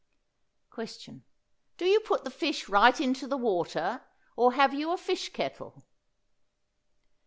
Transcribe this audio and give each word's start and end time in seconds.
Question. 0.71 1.25
Do 1.77 1.85
you 1.85 1.99
put 1.99 2.23
the 2.23 2.31
fish 2.31 2.67
right 2.67 2.99
into 2.99 3.27
the 3.27 3.37
water, 3.37 4.01
or 4.35 4.53
have 4.53 4.73
you 4.73 4.89
a 4.91 4.97
fish 4.97 5.29
kettle? 5.31 5.85